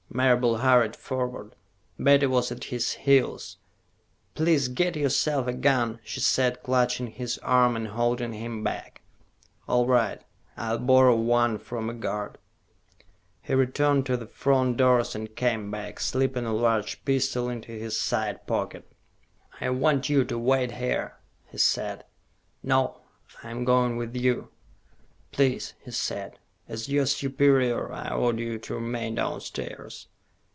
[0.13, 1.55] Marable hurried forward.
[1.97, 3.55] Betty was at his heels.
[4.35, 9.03] "Please get yourself a gun," she said, clutching his arm and holding him back.
[9.69, 10.21] "All right.
[10.57, 12.39] I'll borrow one from a guard."
[13.41, 17.97] He returned to the front doors, and came back, slipping a large pistol into his
[17.97, 18.91] side pocket.
[19.61, 21.15] "I want you to wait here,"
[21.45, 22.03] he said.
[22.61, 22.99] "No.
[23.43, 24.49] I'm going with you."
[25.31, 26.37] "Please," he said.
[26.67, 30.07] "As your superior, I order you to remain downstairs."